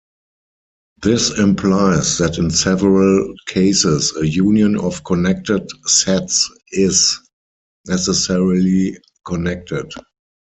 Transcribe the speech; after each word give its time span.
This 1.03 1.37
implies 1.37 2.17
that 2.17 2.39
in 2.39 2.49
several 2.49 3.35
cases, 3.49 4.11
a 4.17 4.25
union 4.25 4.75
of 4.79 5.03
connected 5.03 5.69
sets 5.87 6.49
"is" 6.71 7.19
necessarily 7.87 8.97
connected. 9.27 9.93